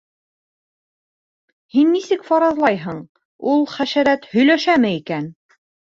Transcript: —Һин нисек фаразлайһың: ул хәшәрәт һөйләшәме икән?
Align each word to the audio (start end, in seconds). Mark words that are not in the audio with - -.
—Һин 1.75 1.91
нисек 1.97 2.25
фаразлайһың: 2.29 3.03
ул 3.53 3.63
хәшәрәт 3.75 4.29
һөйләшәме 4.37 4.95
икән? 5.03 5.29